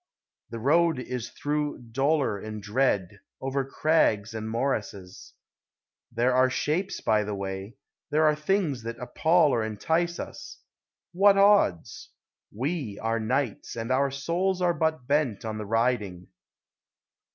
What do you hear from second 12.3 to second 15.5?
We are knights, and our souls are but bent